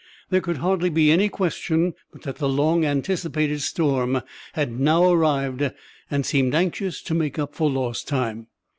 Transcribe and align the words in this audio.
There 0.31 0.41
could 0.41 0.57
hardly 0.57 0.89
be 0.89 1.11
any 1.11 1.29
question 1.29 1.93
but 2.11 2.23
that 2.23 2.37
the 2.37 2.49
long 2.49 2.83
anticipated 2.85 3.61
storm 3.61 4.23
had 4.53 4.79
now 4.79 5.11
arrived, 5.13 5.71
and 6.09 6.25
seemed 6.25 6.55
anxious 6.55 7.03
to 7.03 7.13
make 7.13 7.37
up 7.37 7.53
for 7.53 7.69
lost 7.69 8.07
time. 8.07 8.47